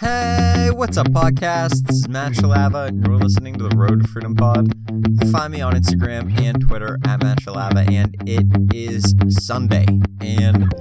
Hey, 0.00 0.70
what's 0.72 0.96
up, 0.96 1.08
podcast? 1.08 1.82
This 1.82 1.96
is 1.96 2.08
Matt 2.08 2.34
Shalava, 2.34 2.86
and 2.86 3.04
you're 3.04 3.16
listening 3.16 3.58
to 3.58 3.68
the 3.68 3.76
Road 3.76 4.02
to 4.02 4.08
Freedom 4.08 4.36
Pod. 4.36 4.68
You 4.92 5.18
can 5.18 5.32
find 5.32 5.52
me 5.52 5.60
on 5.60 5.72
Instagram 5.72 6.40
and 6.40 6.60
Twitter 6.60 7.00
at 7.04 7.20
Matt 7.20 7.40
Shalava, 7.40 7.84
and 7.90 8.14
it 8.24 8.46
is 8.72 9.16
Sunday, 9.28 9.86
and 10.20 10.72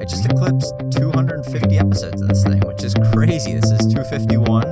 I 0.00 0.04
just 0.06 0.24
eclipsed 0.24 0.72
250 0.90 1.76
episodes 1.76 2.22
of 2.22 2.28
this 2.28 2.44
thing, 2.44 2.60
which 2.60 2.82
is 2.82 2.94
crazy. 3.12 3.52
This 3.52 3.70
is 3.72 3.92
251, 3.92 4.64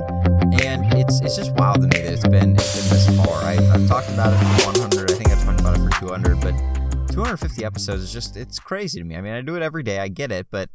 and 0.63 0.91
it's 0.95 1.21
it's 1.21 1.35
just 1.35 1.53
wild 1.53 1.81
to 1.81 1.81
me 1.81 2.03
that 2.03 2.11
it's 2.11 2.27
been 2.27 2.55
it's 2.55 2.89
been 2.89 2.89
this 2.89 3.23
far. 3.23 3.43
I, 3.43 3.57
I've 3.71 3.87
talked 3.87 4.09
about 4.09 4.33
it 4.33 4.61
for 4.63 4.79
100. 4.81 5.11
I 5.11 5.13
think 5.13 5.29
I've 5.29 5.43
talked 5.43 5.59
about 5.59 5.77
it 5.77 5.81
for 5.81 6.07
200, 6.07 6.41
but 6.41 6.55
250 7.13 7.63
episodes 7.63 8.01
is 8.01 8.11
just 8.11 8.35
it's 8.35 8.57
crazy 8.57 8.99
to 8.99 9.05
me. 9.05 9.15
I 9.15 9.21
mean, 9.21 9.33
I 9.33 9.41
do 9.41 9.55
it 9.55 9.61
every 9.61 9.83
day. 9.83 9.99
I 9.99 10.07
get 10.07 10.31
it, 10.31 10.47
but 10.49 10.71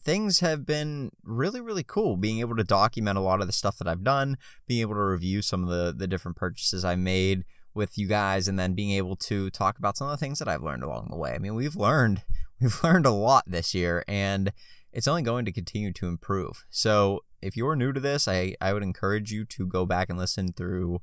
things 0.00 0.40
have 0.40 0.66
been 0.66 1.10
really 1.22 1.60
really 1.60 1.84
cool 1.84 2.16
being 2.16 2.40
able 2.40 2.56
to 2.56 2.64
document 2.64 3.18
a 3.18 3.22
lot 3.22 3.40
of 3.40 3.46
the 3.46 3.52
stuff 3.52 3.78
that 3.78 3.88
I've 3.88 4.04
done, 4.04 4.38
being 4.66 4.80
able 4.80 4.94
to 4.94 5.00
review 5.00 5.42
some 5.42 5.62
of 5.62 5.68
the 5.68 5.94
the 5.96 6.06
different 6.06 6.36
purchases 6.36 6.84
I 6.84 6.96
made 6.96 7.44
with 7.74 7.98
you 7.98 8.06
guys 8.06 8.48
and 8.48 8.58
then 8.58 8.74
being 8.74 8.92
able 8.92 9.16
to 9.16 9.50
talk 9.50 9.78
about 9.78 9.96
some 9.96 10.08
of 10.08 10.10
the 10.12 10.16
things 10.16 10.38
that 10.38 10.48
I've 10.48 10.62
learned 10.62 10.82
along 10.82 11.08
the 11.10 11.16
way. 11.16 11.32
I 11.34 11.38
mean, 11.38 11.54
we've 11.54 11.76
learned 11.76 12.22
we've 12.60 12.82
learned 12.82 13.06
a 13.06 13.10
lot 13.10 13.44
this 13.46 13.74
year 13.74 14.02
and 14.08 14.52
it's 14.92 15.06
only 15.06 15.22
going 15.22 15.44
to 15.44 15.52
continue 15.52 15.92
to 15.92 16.06
improve. 16.06 16.64
So, 16.70 17.20
if 17.42 17.54
you're 17.54 17.76
new 17.76 17.92
to 17.92 18.00
this, 18.00 18.26
I 18.26 18.56
I 18.60 18.72
would 18.72 18.82
encourage 18.82 19.30
you 19.30 19.44
to 19.44 19.66
go 19.66 19.84
back 19.84 20.08
and 20.08 20.18
listen 20.18 20.52
through 20.52 21.00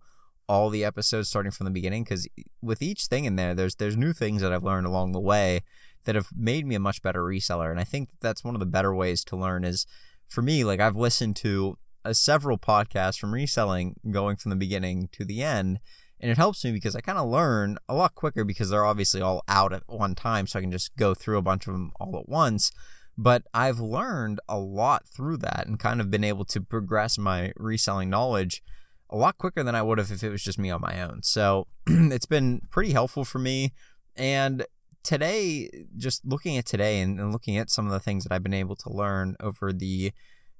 all 0.50 0.70
the 0.70 0.84
episodes 0.84 1.30
starting 1.30 1.52
from 1.52 1.66
the 1.66 1.72
beginning 1.72 2.04
because 2.04 2.28
with 2.62 2.82
each 2.82 3.06
thing 3.06 3.26
in 3.26 3.38
there 3.38 3.54
there's 3.54 3.76
there's 3.76 3.96
new 3.96 4.12
things 4.12 4.42
that 4.42 4.52
I've 4.52 4.64
learned 4.64 4.86
along 4.86 5.14
the 5.14 5.20
way 5.20 5.62
that 6.06 6.16
have 6.16 6.30
made 6.36 6.66
me 6.66 6.76
a 6.76 6.80
much 6.80 7.02
better 7.02 7.24
reseller 7.24 7.72
and 7.72 7.80
I 7.80 7.84
think 7.84 8.10
that's 8.22 8.44
one 8.44 8.56
of 8.56 8.60
the 8.60 8.66
better 8.66 8.94
ways 8.94 9.24
to 9.26 9.36
learn 9.36 9.64
is 9.64 9.86
for 10.28 10.42
me 10.42 10.64
like 10.64 10.80
I've 10.80 10.96
listened 10.96 11.36
to 11.38 11.78
uh, 12.06 12.14
several 12.14 12.58
podcasts 12.58 13.20
from 13.20 13.34
reselling 13.34 13.96
going 14.12 14.36
from 14.36 14.50
the 14.50 14.56
beginning 14.56 15.10
to 15.14 15.26
the 15.26 15.42
end 15.42 15.80
and 16.20 16.32
it 16.32 16.38
helps 16.38 16.64
me 16.64 16.72
because 16.72 16.96
I 16.96 17.02
kind 17.02 17.18
of 17.18 17.28
learn 17.28 17.78
a 17.90 17.94
lot 17.94 18.16
quicker 18.16 18.44
because 18.44 18.70
they're 18.70 18.86
obviously 18.86 19.22
all 19.22 19.44
out 19.48 19.74
at 19.74 19.84
one 19.88 20.16
time 20.16 20.48
so 20.48 20.60
I 20.60 20.62
can 20.62 20.72
just 20.72 20.96
go 20.96 21.14
through 21.14 21.38
a 21.38 21.44
bunch 21.44 21.68
of 21.68 21.74
them 21.74 21.92
all 22.00 22.18
at 22.18 22.30
once 22.30 22.72
but 23.18 23.44
I've 23.54 23.80
learned 23.80 24.40
a 24.50 24.58
lot 24.58 25.08
through 25.08 25.38
that 25.38 25.68
and 25.68 25.80
kind 25.80 26.02
of 26.02 26.10
been 26.10 26.24
able 26.24 26.46
to 26.46 26.62
progress 26.62 27.18
my 27.18 27.54
reselling 27.58 28.10
knowledge 28.10 28.64
a 29.10 29.18
lot 29.18 29.38
quicker 29.38 29.64
than 29.64 29.76
I 29.76 29.84
would 29.84 30.00
have 30.00 30.12
if 30.12 30.24
it 30.24 30.30
was 30.30 30.44
just 30.44 30.58
me 30.58 30.72
on 30.72 30.82
my 30.82 31.02
own. 31.02 31.22
So 31.22 31.68
it's 31.88 32.26
been 32.26 32.62
pretty 32.72 32.92
helpful 32.92 33.24
for 33.24 33.40
me. 33.40 33.74
And 34.16 34.66
today, 35.04 35.70
just 35.98 36.26
looking 36.26 36.58
at 36.58 36.66
today 36.66 37.02
and, 37.02 37.20
and, 37.20 37.32
looking 37.32 37.58
at 37.58 37.70
some 37.70 37.86
of 37.86 37.92
the 37.92 38.00
things 38.00 38.24
that 38.24 38.32
I've 38.32 38.44
been 38.44 38.54
able 38.54 38.76
to 38.78 38.90
learn 38.92 39.36
over 39.40 39.72
the 39.74 40.12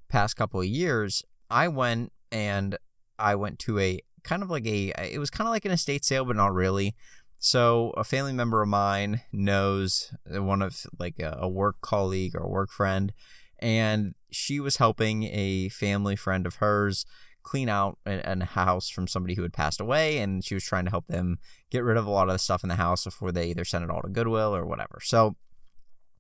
past 0.10 0.36
couple 0.36 0.60
of 0.60 0.68
years, 0.68 1.24
I 1.50 1.68
went 1.68 2.12
and 2.32 2.78
I 3.18 3.36
went 3.36 3.60
to 3.60 3.80
a 3.80 4.00
kind 4.24 4.44
of 4.44 4.50
like 4.50 4.66
a, 4.66 4.94
it 5.12 5.20
was 5.20 5.30
kind 5.30 5.48
of 5.48 5.52
like 5.52 5.66
an 5.66 5.72
estate 5.72 6.06
sale, 6.06 6.26
but 6.26 6.36
not 6.36 6.54
really. 6.54 6.96
So 7.38 7.94
a 7.98 8.04
family 8.04 8.34
member 8.34 8.62
of 8.62 8.70
mine 8.70 9.22
knows 9.32 10.14
uh, 10.34 10.42
one 10.42 10.62
of 10.62 10.86
like 10.98 11.20
a, 11.20 11.38
a 11.42 11.50
work 11.50 11.82
colleague 11.82 12.36
or 12.36 12.48
work 12.48 12.72
friend, 12.72 13.12
and 13.60 14.16
she 14.32 14.60
was 14.60 14.78
helping 14.78 15.24
a 15.26 15.70
family 15.70 16.16
friend 16.16 16.46
of 16.46 16.56
hers 16.56 17.06
clean 17.44 17.70
out 17.70 17.98
a, 18.06 18.22
a, 18.26 18.46
house 18.46 18.90
from 18.90 19.08
somebody 19.08 19.36
who 19.36 19.44
had 19.44 19.54
passed 19.54 19.80
away, 19.80 20.18
and 20.18 20.44
she 20.44 20.54
was 20.54 20.64
trying 20.64 20.86
to 20.86 20.92
help 20.92 21.08
them 21.08 21.38
get 21.70 21.84
rid 21.84 21.98
of 21.98 22.06
a 22.06 22.10
lot 22.10 22.28
of 22.30 22.34
the 22.34 22.40
stuff 22.40 22.64
in 22.64 22.70
the 22.70 22.76
house 22.76 23.04
before 23.04 23.32
they 23.32 23.50
either 23.50 23.66
sent 23.66 23.84
it 23.84 23.90
all 23.90 24.02
to 24.02 24.10
Goodwill 24.10 24.56
or 24.56 24.66
whatever. 24.66 25.00
So 25.02 25.36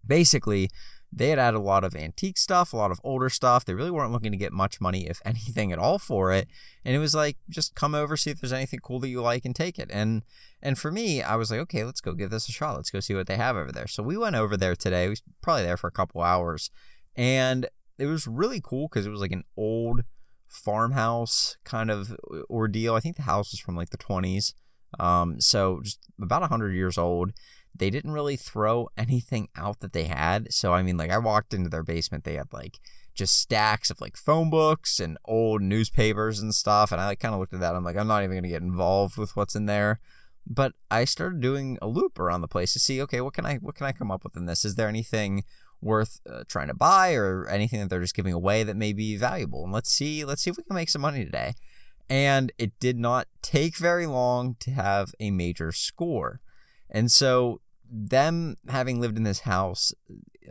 basically, 0.05 0.69
they 1.15 1.29
had 1.29 1.39
had 1.39 1.53
a 1.53 1.59
lot 1.59 1.83
of 1.83 1.95
antique 1.95 2.37
stuff, 2.37 2.73
a 2.73 2.77
lot 2.77 2.91
of 2.91 2.99
older 3.03 3.29
stuff. 3.29 3.65
They 3.65 3.73
really 3.73 3.91
weren't 3.91 4.11
looking 4.11 4.31
to 4.31 4.37
get 4.37 4.51
much 4.51 4.81
money, 4.81 5.07
if 5.07 5.21
anything 5.25 5.71
at 5.71 5.79
all, 5.79 5.99
for 5.99 6.31
it. 6.31 6.47
And 6.83 6.95
it 6.95 6.99
was 6.99 7.13
like, 7.13 7.37
just 7.49 7.75
come 7.75 7.93
over, 7.93 8.17
see 8.17 8.31
if 8.31 8.41
there's 8.41 8.53
anything 8.53 8.79
cool 8.79 8.99
that 8.99 9.09
you 9.09 9.21
like, 9.21 9.45
and 9.45 9.55
take 9.55 9.79
it. 9.79 9.89
And 9.91 10.23
and 10.61 10.77
for 10.77 10.91
me, 10.91 11.21
I 11.21 11.35
was 11.35 11.51
like, 11.51 11.59
okay, 11.61 11.83
let's 11.83 12.01
go 12.01 12.13
give 12.13 12.29
this 12.29 12.47
a 12.47 12.51
shot. 12.51 12.75
Let's 12.75 12.89
go 12.89 12.99
see 12.99 13.13
what 13.13 13.27
they 13.27 13.37
have 13.37 13.55
over 13.55 13.71
there. 13.71 13.87
So 13.87 14.01
we 14.01 14.17
went 14.17 14.35
over 14.35 14.57
there 14.57 14.75
today. 14.75 15.05
We 15.05 15.11
was 15.11 15.23
probably 15.41 15.63
there 15.63 15.77
for 15.77 15.87
a 15.87 15.91
couple 15.91 16.21
hours, 16.21 16.71
and 17.15 17.67
it 17.97 18.07
was 18.07 18.27
really 18.27 18.61
cool 18.61 18.87
because 18.87 19.05
it 19.05 19.11
was 19.11 19.21
like 19.21 19.31
an 19.31 19.43
old 19.55 20.01
farmhouse 20.53 21.57
kind 21.63 21.89
of 21.89 22.15
ordeal. 22.49 22.95
I 22.95 22.99
think 22.99 23.15
the 23.15 23.23
house 23.23 23.51
was 23.51 23.59
from 23.59 23.75
like 23.75 23.89
the 23.89 23.97
20s. 23.97 24.53
Um, 24.99 25.41
so 25.41 25.81
just 25.83 25.99
about 26.21 26.41
100 26.41 26.73
years 26.73 26.97
old. 26.97 27.31
They 27.75 27.89
didn't 27.89 28.11
really 28.11 28.35
throw 28.35 28.89
anything 28.95 29.49
out 29.55 29.79
that 29.79 29.93
they 29.93 30.03
had. 30.03 30.53
So, 30.53 30.73
I 30.73 30.83
mean, 30.83 30.95
like, 30.95 31.09
I 31.09 31.17
walked 31.17 31.55
into 31.55 31.69
their 31.69 31.81
basement, 31.81 32.23
they 32.23 32.35
had 32.35 32.53
like 32.53 32.77
just 33.15 33.39
stacks 33.39 33.89
of 33.89 34.01
like 34.01 34.15
phone 34.15 34.49
books 34.49 34.99
and 34.99 35.17
old 35.25 35.61
newspapers 35.61 36.39
and 36.39 36.53
stuff. 36.53 36.91
And 36.91 37.01
I 37.01 37.07
like, 37.07 37.19
kind 37.19 37.33
of 37.33 37.39
looked 37.39 37.53
at 37.53 37.59
that. 37.61 37.75
I'm 37.75 37.83
like, 37.83 37.97
I'm 37.97 38.07
not 38.07 38.23
even 38.23 38.35
going 38.35 38.43
to 38.43 38.49
get 38.49 38.61
involved 38.61 39.17
with 39.17 39.35
what's 39.35 39.55
in 39.55 39.65
there. 39.65 39.99
But 40.45 40.73
I 40.91 41.05
started 41.05 41.41
doing 41.41 41.77
a 41.81 41.87
loop 41.87 42.19
around 42.19 42.41
the 42.41 42.47
place 42.47 42.73
to 42.73 42.79
see, 42.79 43.01
okay, 43.01 43.21
what 43.21 43.33
can 43.33 43.45
I 43.45 43.55
what 43.57 43.75
can 43.75 43.85
I 43.85 43.91
come 43.93 44.11
up 44.11 44.23
with 44.23 44.35
in 44.35 44.45
this? 44.45 44.65
Is 44.65 44.75
there 44.75 44.89
anything 44.89 45.43
worth 45.83 46.19
uh, 46.29 46.43
trying 46.47 46.67
to 46.67 46.73
buy 46.73 47.13
or 47.13 47.47
anything 47.47 47.79
that 47.79 47.89
they're 47.89 48.01
just 48.01 48.15
giving 48.15 48.33
away 48.33 48.63
that 48.63 48.77
may 48.77 48.93
be 48.93 49.17
valuable. 49.17 49.63
And 49.63 49.73
let's 49.73 49.89
see, 49.89 50.25
let's 50.25 50.41
see 50.41 50.49
if 50.49 50.57
we 50.57 50.63
can 50.63 50.75
make 50.75 50.89
some 50.89 51.01
money 51.01 51.23
today. 51.23 51.53
And 52.09 52.51
it 52.57 52.79
did 52.79 52.99
not 52.99 53.27
take 53.41 53.77
very 53.77 54.05
long 54.05 54.55
to 54.59 54.71
have 54.71 55.13
a 55.19 55.31
major 55.31 55.71
score. 55.71 56.41
And 56.89 57.11
so 57.11 57.61
them 57.89 58.55
having 58.69 58.99
lived 58.99 59.17
in 59.17 59.23
this 59.23 59.41
house, 59.41 59.93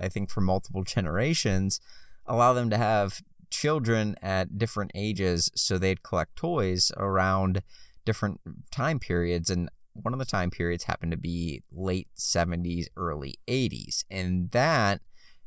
I 0.00 0.09
think 0.09 0.31
for 0.31 0.41
multiple 0.41 0.84
generations, 0.84 1.81
allow 2.26 2.53
them 2.53 2.71
to 2.71 2.76
have 2.76 3.21
children 3.50 4.16
at 4.22 4.59
different 4.59 4.91
ages 4.94 5.50
so 5.54 5.76
they'd 5.76 6.03
collect 6.03 6.37
toys 6.37 6.91
around 6.97 7.62
different 8.04 8.41
time 8.71 8.98
periods 8.98 9.50
and 9.50 9.69
one 9.92 10.15
of 10.15 10.19
the 10.19 10.25
time 10.25 10.50
periods 10.50 10.84
happened 10.84 11.12
to 11.12 11.19
be 11.19 11.62
late 11.71 12.09
70s 12.16 12.87
early 12.97 13.34
80s 13.47 14.04
and 14.10 14.50
that 14.53 15.03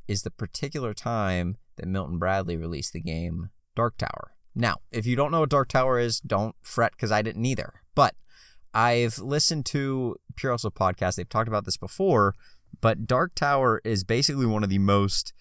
is 0.08 0.24
the 0.24 0.32
particular 0.32 0.94
time 0.94 1.58
that 1.78 1.88
Milton 1.88 2.18
Bradley 2.18 2.58
released 2.58 2.94
the 2.94 3.02
game 3.02 3.50
Dark 3.76 3.98
Tower. 3.98 4.32
Now, 4.56 4.78
if 4.92 5.06
you 5.06 5.16
don't 5.16 5.32
know 5.32 5.42
what 5.42 5.50
Dark 5.50 5.68
Tower 5.68 6.00
is, 6.00 6.20
don't 6.22 6.56
fret 6.62 6.94
because 6.94 7.12
I 7.12 7.22
didn't 7.22 7.46
either. 7.46 7.74
But 7.94 8.16
I've 8.74 9.20
listened 9.20 9.66
to 9.68 10.16
Pure 10.36 10.54
Hustle 10.54 10.72
podcast. 10.72 11.16
They've 11.16 11.28
talked 11.28 11.48
about 11.48 11.66
this 11.66 11.78
before, 11.78 12.36
but 12.82 13.06
Dark 13.06 13.36
Tower 13.36 13.82
is 13.84 14.04
basically 14.04 14.46
one 14.46 14.64
of 14.64 14.70
the 14.70 14.80
most 14.80 15.34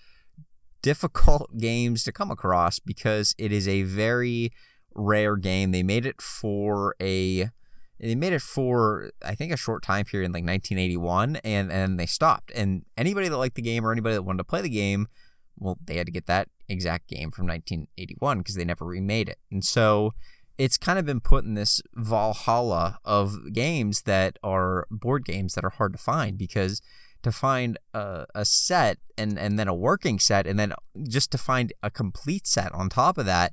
difficult 0.82 1.56
games 1.58 2.02
to 2.04 2.12
come 2.12 2.30
across 2.30 2.78
because 2.78 3.34
it 3.38 3.52
is 3.52 3.68
a 3.68 3.82
very 3.82 4.52
rare 4.94 5.36
game. 5.36 5.70
They 5.70 5.82
made 5.82 6.06
it 6.06 6.20
for 6.20 6.94
a 7.00 7.50
they 8.00 8.14
made 8.14 8.32
it 8.32 8.42
for 8.42 9.10
I 9.24 9.34
think 9.34 9.52
a 9.52 9.56
short 9.56 9.82
time 9.82 10.04
period 10.04 10.26
in 10.26 10.32
like 10.32 10.44
1981, 10.44 11.36
and 11.36 11.72
and 11.72 11.98
they 11.98 12.06
stopped. 12.06 12.50
And 12.54 12.84
anybody 12.96 13.28
that 13.28 13.36
liked 13.36 13.56
the 13.56 13.62
game 13.62 13.86
or 13.86 13.92
anybody 13.92 14.14
that 14.14 14.22
wanted 14.22 14.38
to 14.38 14.44
play 14.44 14.60
the 14.60 14.68
game, 14.68 15.08
well, 15.56 15.78
they 15.84 15.96
had 15.96 16.06
to 16.06 16.12
get 16.12 16.26
that 16.26 16.48
exact 16.68 17.08
game 17.08 17.30
from 17.30 17.46
1981 17.46 18.38
because 18.38 18.54
they 18.54 18.64
never 18.64 18.84
remade 18.84 19.28
it. 19.28 19.38
And 19.50 19.64
so 19.64 20.14
it's 20.56 20.78
kind 20.78 20.98
of 20.98 21.04
been 21.04 21.20
put 21.20 21.44
in 21.44 21.54
this 21.54 21.80
valhalla 21.94 22.98
of 23.04 23.52
games 23.52 24.02
that 24.02 24.38
are 24.42 24.86
board 24.90 25.24
games 25.24 25.54
that 25.54 25.64
are 25.64 25.70
hard 25.70 25.92
to 25.92 25.98
find 25.98 26.38
because 26.38 26.80
to 27.22 27.32
find 27.32 27.78
a, 27.92 28.26
a 28.34 28.44
set 28.44 28.98
and 29.18 29.38
and 29.38 29.58
then 29.58 29.66
a 29.66 29.74
working 29.74 30.18
set 30.18 30.46
and 30.46 30.58
then 30.58 30.72
just 31.08 31.32
to 31.32 31.38
find 31.38 31.72
a 31.82 31.90
complete 31.90 32.46
set 32.46 32.72
on 32.72 32.88
top 32.88 33.18
of 33.18 33.26
that 33.26 33.52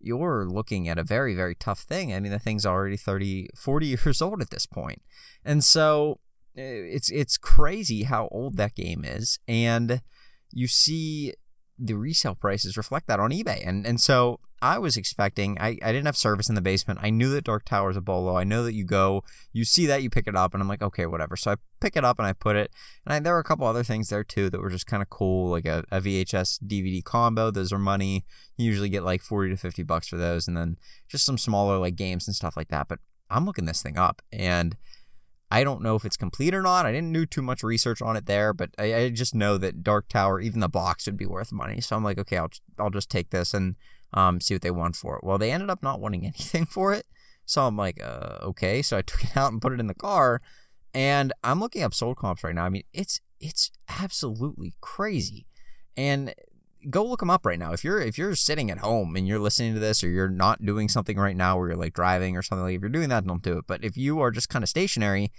you're 0.00 0.46
looking 0.48 0.88
at 0.88 0.98
a 0.98 1.04
very, 1.04 1.34
very 1.34 1.54
tough 1.54 1.80
thing. 1.80 2.14
I 2.14 2.20
mean, 2.20 2.32
the 2.32 2.38
thing's 2.38 2.66
already 2.66 2.96
30, 2.96 3.48
40 3.54 3.86
years 4.04 4.22
old 4.22 4.40
at 4.40 4.50
this 4.50 4.66
point. 4.66 5.02
And 5.44 5.62
so 5.62 6.20
eh, 6.56 6.62
it's 6.62 7.10
it's 7.10 7.36
crazy 7.36 8.04
how 8.04 8.28
old 8.32 8.56
that 8.56 8.74
game 8.74 9.04
is. 9.04 9.38
And 9.46 10.02
you 10.52 10.66
see 10.66 11.34
the 11.80 11.94
resale 11.94 12.34
prices 12.34 12.76
reflect 12.76 13.06
that 13.08 13.20
on 13.20 13.30
eBay. 13.30 13.66
And 13.66 13.86
and 13.86 14.00
so 14.00 14.40
I 14.62 14.78
was 14.78 14.96
expecting 14.96 15.58
I, 15.58 15.78
I 15.82 15.92
didn't 15.92 16.04
have 16.04 16.16
service 16.16 16.48
in 16.48 16.54
the 16.54 16.60
basement. 16.60 17.00
I 17.02 17.08
knew 17.08 17.30
that 17.30 17.44
Dark 17.44 17.64
Tower 17.64 17.90
is 17.90 17.96
a 17.96 18.02
bolo. 18.02 18.36
I 18.36 18.44
know 18.44 18.62
that 18.64 18.74
you 18.74 18.84
go, 18.84 19.24
you 19.52 19.64
see 19.64 19.86
that, 19.86 20.02
you 20.02 20.10
pick 20.10 20.26
it 20.26 20.36
up, 20.36 20.52
and 20.52 20.62
I'm 20.62 20.68
like, 20.68 20.82
okay, 20.82 21.06
whatever. 21.06 21.36
So 21.36 21.52
I 21.52 21.54
pick 21.80 21.96
it 21.96 22.04
up 22.04 22.18
and 22.18 22.26
I 22.26 22.34
put 22.34 22.56
it. 22.56 22.70
And 23.06 23.14
I, 23.14 23.20
there 23.20 23.32
were 23.32 23.40
a 23.40 23.44
couple 23.44 23.66
other 23.66 23.82
things 23.82 24.10
there 24.10 24.24
too 24.24 24.50
that 24.50 24.60
were 24.60 24.68
just 24.68 24.86
kind 24.86 25.02
of 25.02 25.08
cool, 25.08 25.50
like 25.50 25.66
a, 25.66 25.84
a 25.90 26.00
VHS 26.00 26.62
DVD 26.66 27.02
combo. 27.02 27.50
Those 27.50 27.72
are 27.72 27.78
money. 27.78 28.24
You 28.58 28.66
usually 28.66 28.90
get 28.90 29.04
like 29.04 29.22
40 29.22 29.50
to 29.50 29.56
50 29.56 29.82
bucks 29.84 30.08
for 30.08 30.18
those, 30.18 30.46
and 30.46 30.56
then 30.56 30.76
just 31.08 31.24
some 31.24 31.38
smaller 31.38 31.78
like 31.78 31.96
games 31.96 32.28
and 32.28 32.36
stuff 32.36 32.56
like 32.56 32.68
that. 32.68 32.88
But 32.88 32.98
I'm 33.30 33.46
looking 33.46 33.64
this 33.64 33.82
thing 33.82 33.96
up 33.96 34.20
and 34.30 34.76
I 35.50 35.64
don't 35.64 35.82
know 35.82 35.96
if 35.96 36.04
it's 36.04 36.16
complete 36.16 36.54
or 36.54 36.62
not. 36.62 36.86
I 36.86 36.92
didn't 36.92 37.12
do 37.12 37.26
too 37.26 37.42
much 37.42 37.64
research 37.64 38.00
on 38.00 38.16
it 38.16 38.26
there, 38.26 38.52
but 38.52 38.70
I, 38.78 38.94
I, 38.94 39.10
just 39.10 39.34
know 39.34 39.58
that 39.58 39.82
Dark 39.82 40.08
Tower, 40.08 40.40
even 40.40 40.60
the 40.60 40.68
box, 40.68 41.06
would 41.06 41.16
be 41.16 41.26
worth 41.26 41.50
money. 41.50 41.80
So 41.80 41.96
I'm 41.96 42.04
like, 42.04 42.18
okay, 42.18 42.36
I'll 42.36 42.50
I'll 42.78 42.90
just 42.90 43.10
take 43.10 43.30
this 43.30 43.52
and 43.52 43.74
um, 44.14 44.40
see 44.40 44.54
what 44.54 44.62
they 44.62 44.70
want 44.70 44.94
for 44.94 45.16
it. 45.16 45.24
Well, 45.24 45.38
they 45.38 45.50
ended 45.50 45.68
up 45.68 45.82
not 45.82 46.00
wanting 46.00 46.24
anything 46.26 46.66
for 46.66 46.92
it. 46.92 47.06
So 47.46 47.66
I'm 47.66 47.76
like, 47.76 48.00
uh, 48.02 48.38
okay. 48.42 48.80
So 48.80 48.96
I 48.96 49.02
took 49.06 49.24
it 49.24 49.36
out 49.36 49.52
and 49.52 49.60
put 49.60 49.72
it 49.72 49.80
in 49.80 49.88
the 49.88 49.94
car, 49.94 50.40
and 50.94 51.32
I'm 51.42 51.58
looking 51.58 51.82
up 51.82 51.94
sold 51.94 52.16
comps 52.16 52.44
right 52.44 52.54
now. 52.54 52.64
I 52.64 52.68
mean, 52.68 52.84
it's 52.92 53.20
it's 53.40 53.72
absolutely 53.88 54.74
crazy, 54.80 55.46
and 55.96 56.32
go 56.88 57.04
look 57.04 57.20
them 57.20 57.30
up 57.30 57.44
right 57.44 57.58
now. 57.58 57.72
If 57.72 57.84
you're 57.84 58.00
if 58.00 58.16
you're 58.16 58.34
sitting 58.34 58.70
at 58.70 58.78
home 58.78 59.16
and 59.16 59.26
you're 59.26 59.38
listening 59.38 59.74
to 59.74 59.80
this, 59.80 60.02
or 60.02 60.08
you're 60.08 60.28
not 60.28 60.64
doing 60.64 60.88
something 60.88 61.18
right 61.18 61.36
now, 61.36 61.58
where 61.58 61.68
you're 61.68 61.76
like 61.76 61.92
driving 61.92 62.36
or 62.36 62.42
something 62.42 62.64
like, 62.64 62.76
if 62.76 62.80
you're 62.80 62.90
doing 62.90 63.08
that, 63.10 63.26
don't 63.26 63.42
do 63.42 63.58
it. 63.58 63.66
But 63.66 63.84
if 63.84 63.96
you 63.96 64.20
are 64.20 64.30
just 64.30 64.48
kind 64.48 64.62
of 64.62 64.68
stationary, 64.68 65.32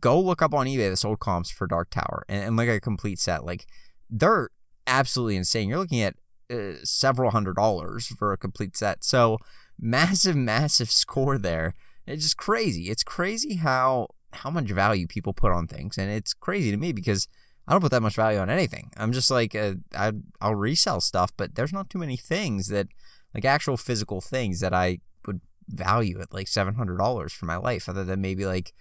go 0.00 0.20
look 0.20 0.42
up 0.42 0.54
on 0.54 0.66
eBay 0.66 0.90
the 0.90 0.96
sold 0.96 1.20
comps 1.20 1.50
for 1.50 1.66
Dark 1.66 1.90
Tower 1.90 2.24
and, 2.28 2.44
and 2.44 2.56
like 2.56 2.68
a 2.68 2.80
complete 2.80 3.18
set. 3.18 3.44
Like 3.44 3.66
they're 4.10 4.50
absolutely 4.86 5.36
insane. 5.36 5.68
You're 5.68 5.78
looking 5.78 6.02
at 6.02 6.16
uh, 6.52 6.74
several 6.82 7.30
hundred 7.30 7.56
dollars 7.56 8.06
for 8.06 8.32
a 8.32 8.38
complete 8.38 8.76
set. 8.76 9.04
So 9.04 9.38
massive, 9.78 10.36
massive 10.54 10.90
score 10.90 11.38
there. 11.38 11.74
It's 12.06 12.22
just 12.22 12.36
crazy. 12.36 12.90
It's 12.90 13.02
crazy 13.04 13.56
how 13.56 14.08
how 14.32 14.50
much 14.50 14.70
value 14.70 15.06
people 15.06 15.32
put 15.32 15.52
on 15.52 15.66
things, 15.66 15.96
and 15.96 16.10
it's 16.10 16.34
crazy 16.34 16.70
to 16.70 16.76
me 16.76 16.92
because 16.92 17.28
I 17.66 17.72
don't 17.72 17.80
put 17.80 17.90
that 17.92 18.02
much 18.02 18.16
value 18.16 18.38
on 18.38 18.50
anything. 18.50 18.90
I'm 18.96 19.12
just 19.12 19.30
like 19.30 19.54
uh, 19.54 19.74
I 19.96 20.12
I'll 20.40 20.54
resell 20.54 21.00
stuff, 21.00 21.32
but 21.36 21.54
there's 21.54 21.72
not 21.72 21.88
too 21.88 21.98
many 21.98 22.16
things 22.16 22.68
that 22.68 22.88
like 23.34 23.44
actual 23.44 23.76
physical 23.76 24.20
things 24.20 24.60
that 24.60 24.74
I 24.74 24.98
would 25.26 25.40
value 25.68 26.20
at 26.20 26.34
like 26.34 26.48
seven 26.48 26.74
hundred 26.74 26.98
dollars 26.98 27.32
for 27.32 27.46
my 27.46 27.56
life, 27.56 27.88
other 27.88 28.04
than 28.04 28.20
maybe 28.20 28.44
like 28.44 28.72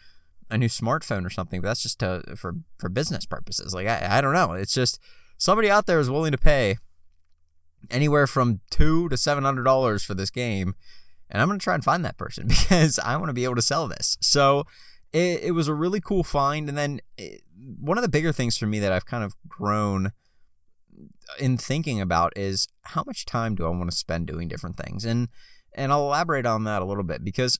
a 0.49 0.57
new 0.57 0.67
smartphone 0.67 1.25
or 1.25 1.29
something. 1.29 1.61
But 1.61 1.69
that's 1.69 1.83
just 1.83 1.99
to, 1.99 2.23
for 2.35 2.55
for 2.77 2.89
business 2.89 3.25
purposes. 3.25 3.73
Like 3.73 3.87
I 3.87 4.17
I 4.17 4.21
don't 4.21 4.33
know. 4.33 4.51
It's 4.53 4.73
just 4.73 4.99
somebody 5.37 5.69
out 5.69 5.85
there 5.85 5.99
is 5.99 6.09
willing 6.09 6.33
to 6.33 6.37
pay 6.37 6.77
anywhere 7.89 8.27
from 8.27 8.59
two 8.69 9.07
to 9.09 9.17
seven 9.17 9.45
hundred 9.45 9.63
dollars 9.63 10.03
for 10.03 10.13
this 10.13 10.29
game, 10.29 10.75
and 11.29 11.41
I'm 11.41 11.47
gonna 11.47 11.59
try 11.59 11.73
and 11.75 11.83
find 11.83 12.03
that 12.03 12.17
person 12.17 12.47
because 12.49 12.99
I 12.99 13.15
want 13.15 13.29
to 13.29 13.33
be 13.33 13.45
able 13.45 13.55
to 13.55 13.61
sell 13.61 13.87
this. 13.87 14.17
So 14.19 14.65
it, 15.13 15.43
it 15.43 15.51
was 15.51 15.67
a 15.67 15.73
really 15.73 16.01
cool 16.01 16.23
find, 16.23 16.67
and 16.67 16.77
then 16.77 16.99
it, 17.17 17.41
one 17.79 17.97
of 17.97 18.01
the 18.01 18.09
bigger 18.09 18.31
things 18.31 18.57
for 18.57 18.65
me 18.65 18.79
that 18.79 18.91
I've 18.91 19.05
kind 19.05 19.23
of 19.23 19.35
grown 19.47 20.11
in 21.39 21.57
thinking 21.57 22.01
about 22.01 22.33
is 22.35 22.67
how 22.81 23.03
much 23.05 23.25
time 23.25 23.55
do 23.55 23.65
I 23.65 23.69
want 23.69 23.89
to 23.89 23.95
spend 23.95 24.27
doing 24.27 24.47
different 24.47 24.77
things, 24.77 25.05
and 25.05 25.29
and 25.73 25.91
I'll 25.91 26.05
elaborate 26.05 26.45
on 26.45 26.63
that 26.65 26.81
a 26.81 26.85
little 26.85 27.03
bit 27.03 27.23
because 27.23 27.59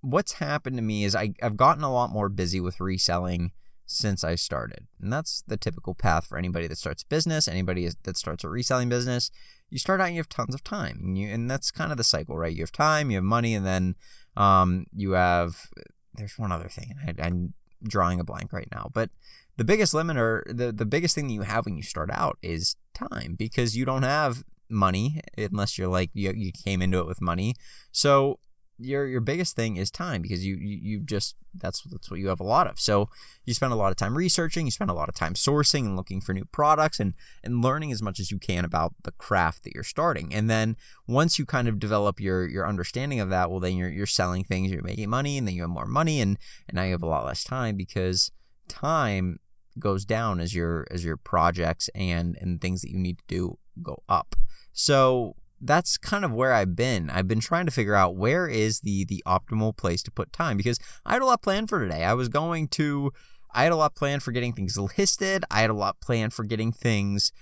what's 0.00 0.32
happened 0.34 0.76
to 0.76 0.82
me 0.82 1.04
is 1.04 1.14
I, 1.14 1.32
I've 1.42 1.56
gotten 1.56 1.82
a 1.82 1.92
lot 1.92 2.10
more 2.10 2.28
busy 2.28 2.60
with 2.60 2.80
reselling 2.80 3.52
since 3.86 4.22
I 4.22 4.34
started. 4.34 4.86
And 5.00 5.10
that's 5.10 5.42
the 5.46 5.56
typical 5.56 5.94
path 5.94 6.26
for 6.26 6.36
anybody 6.36 6.66
that 6.66 6.76
starts 6.76 7.02
a 7.02 7.06
business, 7.06 7.48
anybody 7.48 7.88
that 8.02 8.18
starts 8.18 8.44
a 8.44 8.50
reselling 8.50 8.90
business 8.90 9.30
you 9.74 9.78
start 9.78 10.00
out 10.00 10.06
and 10.06 10.14
you 10.14 10.20
have 10.20 10.28
tons 10.28 10.54
of 10.54 10.62
time 10.62 11.00
and 11.02 11.18
you 11.18 11.28
and 11.28 11.50
that's 11.50 11.72
kind 11.72 11.90
of 11.90 11.98
the 11.98 12.04
cycle 12.04 12.38
right 12.38 12.54
you 12.54 12.62
have 12.62 12.70
time 12.70 13.10
you 13.10 13.16
have 13.16 13.24
money 13.24 13.54
and 13.54 13.66
then 13.66 13.96
um, 14.36 14.86
you 14.94 15.12
have 15.12 15.68
there's 16.16 16.38
one 16.38 16.52
other 16.52 16.68
thing 16.68 16.94
I, 17.06 17.14
i'm 17.22 17.54
drawing 17.82 18.20
a 18.20 18.24
blank 18.24 18.52
right 18.52 18.68
now 18.72 18.90
but 18.92 19.10
the 19.56 19.64
biggest 19.64 19.92
limiter 19.92 20.42
the, 20.46 20.72
the 20.72 20.86
biggest 20.86 21.14
thing 21.14 21.28
that 21.28 21.34
you 21.34 21.42
have 21.42 21.66
when 21.66 21.76
you 21.76 21.82
start 21.82 22.10
out 22.10 22.38
is 22.42 22.76
time 22.94 23.34
because 23.38 23.76
you 23.76 23.84
don't 23.84 24.02
have 24.02 24.42
money 24.68 25.20
unless 25.36 25.78
you're 25.78 25.88
like 25.88 26.10
you, 26.14 26.32
you 26.32 26.52
came 26.52 26.82
into 26.82 26.98
it 26.98 27.06
with 27.06 27.20
money. 27.20 27.54
So 27.92 28.38
your 28.78 29.06
your 29.06 29.20
biggest 29.20 29.54
thing 29.54 29.76
is 29.76 29.90
time 29.90 30.22
because 30.22 30.44
you, 30.44 30.56
you 30.56 30.78
you 30.82 31.00
just 31.00 31.36
that's 31.54 31.82
that's 31.82 32.10
what 32.10 32.18
you 32.18 32.28
have 32.28 32.40
a 32.40 32.44
lot 32.44 32.66
of. 32.66 32.80
So 32.80 33.08
you 33.44 33.54
spend 33.54 33.72
a 33.72 33.76
lot 33.76 33.90
of 33.90 33.96
time 33.96 34.16
researching, 34.16 34.66
you 34.66 34.72
spend 34.72 34.90
a 34.90 34.94
lot 34.94 35.08
of 35.08 35.14
time 35.14 35.34
sourcing 35.34 35.86
and 35.86 35.96
looking 35.96 36.20
for 36.20 36.32
new 36.32 36.44
products 36.46 36.98
and 36.98 37.14
and 37.42 37.62
learning 37.62 37.92
as 37.92 38.02
much 38.02 38.18
as 38.18 38.30
you 38.30 38.38
can 38.38 38.64
about 38.64 38.94
the 39.04 39.12
craft 39.12 39.64
that 39.64 39.74
you're 39.74 39.84
starting. 39.84 40.34
And 40.34 40.50
then 40.50 40.76
once 41.06 41.38
you 41.38 41.46
kind 41.46 41.68
of 41.68 41.78
develop 41.78 42.20
your 42.20 42.46
your 42.46 42.66
understanding 42.66 43.20
of 43.20 43.30
that, 43.30 43.50
well 43.50 43.60
then 43.60 43.76
you're 43.76 43.90
you're 43.90 44.06
selling 44.06 44.44
things, 44.44 44.70
you're 44.70 44.82
making 44.82 45.10
money, 45.10 45.38
and 45.38 45.46
then 45.46 45.54
you 45.54 45.62
have 45.62 45.70
more 45.70 45.86
money 45.86 46.20
and 46.20 46.38
and 46.68 46.76
now 46.76 46.82
you 46.82 46.92
have 46.92 47.02
a 47.02 47.06
lot 47.06 47.24
less 47.24 47.44
time 47.44 47.76
because 47.76 48.32
time 48.68 49.38
goes 49.78 50.04
down 50.04 50.40
as 50.40 50.54
your 50.54 50.86
as 50.90 51.04
your 51.04 51.16
projects 51.16 51.88
and 51.94 52.36
and 52.40 52.60
things 52.60 52.82
that 52.82 52.90
you 52.90 52.98
need 52.98 53.18
to 53.18 53.24
do 53.28 53.58
go 53.82 54.02
up. 54.08 54.34
So 54.72 55.36
that's 55.64 55.96
kind 55.96 56.24
of 56.24 56.32
where 56.32 56.52
I've 56.52 56.76
been. 56.76 57.10
I've 57.10 57.26
been 57.26 57.40
trying 57.40 57.66
to 57.66 57.72
figure 57.72 57.94
out 57.94 58.16
where 58.16 58.46
is 58.46 58.80
the 58.80 59.04
the 59.04 59.22
optimal 59.26 59.76
place 59.76 60.02
to 60.04 60.10
put 60.10 60.32
time 60.32 60.56
because 60.56 60.78
I 61.04 61.14
had 61.14 61.22
a 61.22 61.26
lot 61.26 61.42
planned 61.42 61.68
for 61.68 61.80
today. 61.80 62.04
I 62.04 62.14
was 62.14 62.28
going 62.28 62.68
to 62.68 63.12
I 63.54 63.64
had 63.64 63.72
a 63.72 63.76
lot 63.76 63.94
planned 63.94 64.22
for 64.22 64.32
getting 64.32 64.52
things 64.52 64.76
listed. 64.98 65.44
I 65.50 65.60
had 65.60 65.70
a 65.70 65.74
lot 65.74 66.00
planned 66.00 66.34
for 66.34 66.44
getting 66.44 66.72
things 66.72 67.32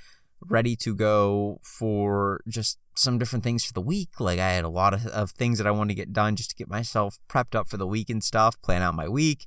ready 0.41 0.77
to 0.77 0.95
go 0.95 1.61
for 1.63 2.43
just 2.49 2.79
some 2.97 3.19
different 3.19 3.45
things 3.45 3.65
for 3.65 3.73
the 3.73 3.81
week. 3.81 4.21
Like 4.21 4.39
I 4.39 4.51
had 4.51 4.65
a 4.65 4.69
lot 4.69 4.95
of, 4.95 5.07
of 5.07 5.31
things 5.31 5.59
that 5.59 5.67
I 5.67 5.71
wanted 5.71 5.91
to 5.91 6.01
get 6.01 6.13
done 6.13 6.37
just 6.37 6.51
to 6.51 6.57
get 6.57 6.69
myself 6.69 7.19
prepped 7.29 7.55
up 7.55 7.69
for 7.69 7.77
the 7.77 7.87
week 7.87 8.11
and 8.11 8.23
stuff, 8.23 8.61
plan 8.63 8.83
out 8.83 8.95
my 8.95 9.09
week. 9.09 9.47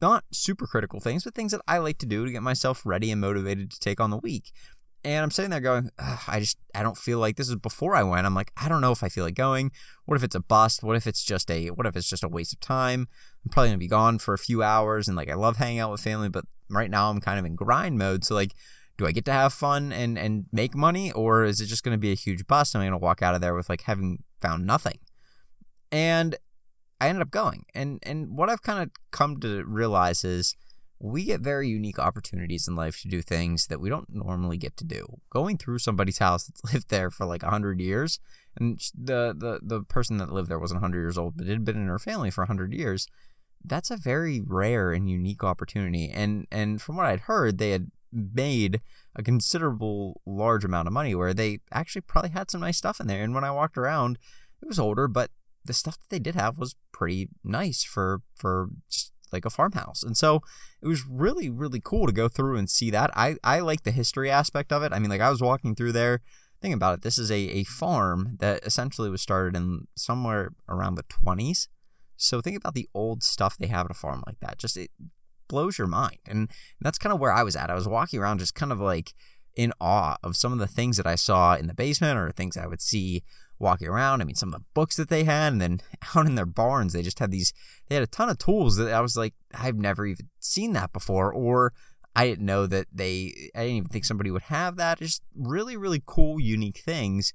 Not 0.00 0.24
super 0.32 0.66
critical 0.66 1.00
things, 1.00 1.24
but 1.24 1.34
things 1.34 1.52
that 1.52 1.62
I 1.66 1.78
like 1.78 1.98
to 1.98 2.06
do 2.06 2.24
to 2.24 2.32
get 2.32 2.42
myself 2.42 2.84
ready 2.84 3.10
and 3.10 3.20
motivated 3.20 3.70
to 3.70 3.80
take 3.80 4.00
on 4.00 4.10
the 4.10 4.18
week. 4.18 4.52
And 5.02 5.22
I'm 5.22 5.30
sitting 5.30 5.50
there 5.50 5.60
going, 5.60 5.90
I 5.98 6.40
just, 6.40 6.58
I 6.74 6.82
don't 6.82 6.96
feel 6.96 7.18
like 7.18 7.36
this 7.36 7.48
is 7.48 7.56
before 7.56 7.94
I 7.94 8.02
went. 8.02 8.26
I'm 8.26 8.34
like, 8.34 8.52
I 8.56 8.68
don't 8.68 8.82
know 8.82 8.92
if 8.92 9.02
I 9.02 9.08
feel 9.08 9.24
like 9.24 9.34
going. 9.34 9.72
What 10.04 10.16
if 10.16 10.22
it's 10.22 10.34
a 10.34 10.40
bust? 10.40 10.82
What 10.82 10.96
if 10.96 11.06
it's 11.06 11.24
just 11.24 11.50
a, 11.50 11.68
what 11.68 11.86
if 11.86 11.96
it's 11.96 12.08
just 12.08 12.22
a 12.22 12.28
waste 12.28 12.52
of 12.52 12.60
time? 12.60 13.08
I'm 13.44 13.50
probably 13.50 13.70
gonna 13.70 13.78
be 13.78 13.88
gone 13.88 14.18
for 14.18 14.34
a 14.34 14.38
few 14.38 14.62
hours, 14.62 15.08
and 15.08 15.16
like 15.16 15.30
I 15.30 15.34
love 15.34 15.56
hanging 15.56 15.78
out 15.78 15.90
with 15.90 16.02
family, 16.02 16.28
but 16.28 16.44
right 16.68 16.90
now 16.90 17.10
I'm 17.10 17.20
kind 17.20 17.38
of 17.38 17.44
in 17.44 17.54
grind 17.54 17.98
mode. 17.98 18.24
So 18.24 18.34
like, 18.34 18.52
do 18.98 19.06
I 19.06 19.12
get 19.12 19.24
to 19.26 19.32
have 19.32 19.52
fun 19.52 19.92
and 19.92 20.18
and 20.18 20.46
make 20.52 20.74
money, 20.74 21.10
or 21.12 21.44
is 21.44 21.60
it 21.60 21.66
just 21.66 21.82
gonna 21.82 21.98
be 21.98 22.12
a 22.12 22.16
huge 22.16 22.46
bust? 22.46 22.74
And 22.74 22.82
I'm 22.82 22.88
gonna 22.88 22.98
walk 22.98 23.22
out 23.22 23.34
of 23.34 23.40
there 23.40 23.54
with 23.54 23.68
like 23.68 23.82
having 23.82 24.22
found 24.40 24.66
nothing. 24.66 24.98
And 25.90 26.36
I 27.00 27.08
ended 27.08 27.22
up 27.22 27.30
going, 27.30 27.64
and 27.74 27.98
and 28.02 28.36
what 28.36 28.50
I've 28.50 28.62
kind 28.62 28.82
of 28.82 28.90
come 29.10 29.40
to 29.40 29.64
realize 29.64 30.22
is 30.24 30.54
we 31.00 31.24
get 31.24 31.40
very 31.40 31.66
unique 31.66 31.98
opportunities 31.98 32.68
in 32.68 32.76
life 32.76 33.00
to 33.00 33.08
do 33.08 33.22
things 33.22 33.68
that 33.68 33.80
we 33.80 33.88
don't 33.88 34.14
normally 34.14 34.58
get 34.58 34.76
to 34.76 34.84
do. 34.84 35.18
Going 35.30 35.56
through 35.56 35.78
somebody's 35.78 36.18
house 36.18 36.44
that's 36.44 36.62
lived 36.72 36.90
there 36.90 37.10
for 37.10 37.24
like 37.24 37.42
100 37.42 37.80
years, 37.80 38.20
and 38.56 38.78
the, 38.94 39.34
the, 39.36 39.60
the 39.62 39.82
person 39.82 40.18
that 40.18 40.32
lived 40.32 40.50
there 40.50 40.58
wasn't 40.58 40.82
100 40.82 41.00
years 41.00 41.16
old, 41.16 41.36
but 41.36 41.46
it 41.46 41.50
had 41.50 41.64
been 41.64 41.76
in 41.76 41.88
her 41.88 41.98
family 41.98 42.30
for 42.30 42.42
100 42.42 42.74
years, 42.74 43.06
that's 43.64 43.90
a 43.90 43.96
very 43.96 44.40
rare 44.40 44.92
and 44.92 45.08
unique 45.08 45.42
opportunity. 45.42 46.10
And, 46.10 46.46
and 46.50 46.80
from 46.82 46.96
what 46.96 47.06
I'd 47.06 47.20
heard, 47.20 47.58
they 47.58 47.70
had 47.70 47.90
made 48.12 48.80
a 49.16 49.22
considerable 49.22 50.20
large 50.26 50.64
amount 50.64 50.86
of 50.86 50.92
money 50.92 51.14
where 51.14 51.32
they 51.32 51.60
actually 51.72 52.02
probably 52.02 52.30
had 52.30 52.50
some 52.50 52.60
nice 52.60 52.76
stuff 52.76 53.00
in 53.00 53.06
there. 53.06 53.22
And 53.22 53.34
when 53.34 53.44
I 53.44 53.50
walked 53.50 53.78
around, 53.78 54.18
it 54.60 54.68
was 54.68 54.78
older, 54.78 55.08
but 55.08 55.30
the 55.64 55.72
stuff 55.72 55.98
that 55.98 56.08
they 56.10 56.18
did 56.18 56.34
have 56.34 56.58
was 56.58 56.74
pretty 56.92 57.28
nice 57.44 57.84
for 57.84 58.22
for 58.34 58.70
like 59.32 59.44
a 59.44 59.50
farmhouse. 59.50 60.02
And 60.02 60.16
so 60.16 60.42
it 60.82 60.88
was 60.88 61.04
really, 61.06 61.48
really 61.48 61.80
cool 61.82 62.06
to 62.06 62.12
go 62.12 62.28
through 62.28 62.56
and 62.56 62.68
see 62.68 62.90
that. 62.90 63.10
I, 63.14 63.36
I 63.44 63.60
like 63.60 63.82
the 63.82 63.90
history 63.90 64.30
aspect 64.30 64.72
of 64.72 64.82
it. 64.82 64.92
I 64.92 64.98
mean, 64.98 65.10
like 65.10 65.20
I 65.20 65.30
was 65.30 65.42
walking 65.42 65.74
through 65.74 65.92
there, 65.92 66.20
thinking 66.60 66.74
about 66.74 66.94
it. 66.94 67.02
This 67.02 67.18
is 67.18 67.30
a, 67.30 67.38
a 67.38 67.64
farm 67.64 68.36
that 68.40 68.64
essentially 68.64 69.10
was 69.10 69.22
started 69.22 69.56
in 69.56 69.86
somewhere 69.96 70.52
around 70.68 70.94
the 70.94 71.04
20s. 71.04 71.68
So 72.16 72.40
think 72.40 72.56
about 72.56 72.74
the 72.74 72.88
old 72.94 73.22
stuff 73.22 73.56
they 73.56 73.68
have 73.68 73.86
at 73.86 73.92
a 73.92 73.94
farm 73.94 74.22
like 74.26 74.40
that. 74.40 74.58
Just 74.58 74.76
it 74.76 74.90
blows 75.48 75.78
your 75.78 75.86
mind. 75.86 76.18
And 76.26 76.50
that's 76.80 76.98
kind 76.98 77.12
of 77.12 77.20
where 77.20 77.32
I 77.32 77.42
was 77.42 77.56
at. 77.56 77.70
I 77.70 77.74
was 77.74 77.88
walking 77.88 78.20
around 78.20 78.38
just 78.38 78.54
kind 78.54 78.72
of 78.72 78.80
like 78.80 79.14
in 79.56 79.72
awe 79.80 80.16
of 80.22 80.36
some 80.36 80.52
of 80.52 80.58
the 80.58 80.66
things 80.66 80.96
that 80.96 81.06
I 81.06 81.16
saw 81.16 81.54
in 81.56 81.66
the 81.66 81.74
basement 81.74 82.18
or 82.18 82.30
things 82.30 82.56
I 82.56 82.66
would 82.66 82.80
see 82.80 83.22
walking 83.60 83.88
around. 83.88 84.20
I 84.20 84.24
mean, 84.24 84.34
some 84.34 84.52
of 84.52 84.60
the 84.60 84.66
books 84.74 84.96
that 84.96 85.08
they 85.08 85.24
had, 85.24 85.52
and 85.52 85.60
then 85.60 85.80
out 86.16 86.26
in 86.26 86.34
their 86.34 86.46
barns, 86.46 86.92
they 86.92 87.02
just 87.02 87.18
had 87.18 87.30
these. 87.30 87.52
They 87.88 87.94
had 87.94 88.04
a 88.04 88.08
ton 88.08 88.28
of 88.28 88.38
tools 88.38 88.76
that 88.76 88.92
I 88.92 89.00
was 89.00 89.16
like, 89.16 89.34
I've 89.54 89.76
never 89.76 90.06
even 90.06 90.28
seen 90.40 90.72
that 90.72 90.92
before, 90.92 91.32
or 91.32 91.72
I 92.16 92.26
didn't 92.26 92.46
know 92.46 92.66
that 92.66 92.86
they. 92.92 93.50
I 93.54 93.60
didn't 93.60 93.76
even 93.76 93.88
think 93.88 94.04
somebody 94.04 94.30
would 94.30 94.42
have 94.42 94.76
that. 94.76 94.98
Just 94.98 95.22
really, 95.36 95.76
really 95.76 96.02
cool, 96.04 96.40
unique 96.40 96.78
things. 96.78 97.32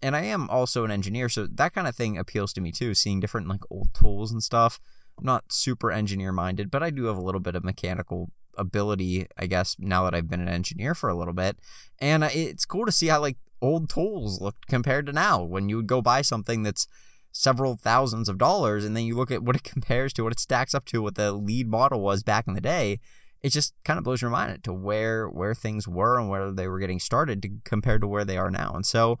And 0.00 0.14
I 0.14 0.22
am 0.22 0.48
also 0.50 0.84
an 0.84 0.90
engineer, 0.90 1.28
so 1.28 1.46
that 1.46 1.72
kind 1.72 1.88
of 1.88 1.96
thing 1.96 2.18
appeals 2.18 2.52
to 2.54 2.60
me 2.60 2.72
too. 2.72 2.94
Seeing 2.94 3.20
different 3.20 3.48
like 3.48 3.62
old 3.70 3.88
tools 3.94 4.32
and 4.32 4.42
stuff. 4.42 4.80
I'm 5.18 5.24
not 5.24 5.52
super 5.52 5.92
engineer 5.92 6.32
minded, 6.32 6.70
but 6.70 6.82
I 6.82 6.90
do 6.90 7.04
have 7.04 7.16
a 7.16 7.22
little 7.22 7.40
bit 7.40 7.54
of 7.54 7.62
mechanical 7.62 8.30
ability, 8.56 9.26
I 9.38 9.46
guess, 9.46 9.76
now 9.78 10.04
that 10.04 10.14
I've 10.14 10.28
been 10.28 10.40
an 10.40 10.48
engineer 10.48 10.94
for 10.94 11.08
a 11.08 11.14
little 11.14 11.34
bit. 11.34 11.58
And 12.00 12.24
it's 12.24 12.64
cool 12.64 12.86
to 12.86 12.92
see 12.92 13.08
how 13.08 13.20
like 13.20 13.36
old 13.64 13.88
tools 13.88 14.40
looked 14.40 14.66
compared 14.66 15.06
to 15.06 15.12
now. 15.12 15.42
When 15.42 15.68
you 15.68 15.76
would 15.76 15.86
go 15.86 16.02
buy 16.02 16.22
something 16.22 16.62
that's 16.62 16.86
several 17.32 17.76
thousands 17.76 18.28
of 18.28 18.38
dollars 18.38 18.84
and 18.84 18.96
then 18.96 19.04
you 19.04 19.16
look 19.16 19.30
at 19.30 19.42
what 19.42 19.56
it 19.56 19.64
compares 19.74 20.12
to 20.12 20.22
what 20.22 20.32
it 20.32 20.38
stacks 20.38 20.74
up 20.74 20.84
to 20.86 21.02
what 21.02 21.16
the 21.16 21.32
lead 21.32 21.68
model 21.68 22.00
was 22.00 22.22
back 22.22 22.46
in 22.46 22.54
the 22.54 22.60
day 22.60 23.00
it 23.44 23.52
just 23.52 23.74
kind 23.84 23.98
of 23.98 24.04
blows 24.04 24.22
your 24.22 24.30
mind 24.30 24.64
to 24.64 24.72
where 24.72 25.28
where 25.28 25.54
things 25.54 25.86
were 25.86 26.18
and 26.18 26.30
where 26.30 26.50
they 26.50 26.66
were 26.66 26.78
getting 26.78 26.98
started 26.98 27.42
to, 27.42 27.50
compared 27.62 28.00
to 28.00 28.06
where 28.06 28.24
they 28.24 28.38
are 28.38 28.50
now. 28.50 28.72
And 28.74 28.86
so 28.86 29.18